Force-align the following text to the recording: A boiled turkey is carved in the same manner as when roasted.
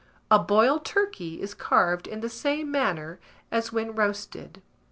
A 0.31 0.39
boiled 0.39 0.83
turkey 0.83 1.39
is 1.43 1.53
carved 1.53 2.07
in 2.07 2.21
the 2.21 2.27
same 2.29 2.71
manner 2.71 3.19
as 3.51 3.71
when 3.71 3.93
roasted. 3.93 4.63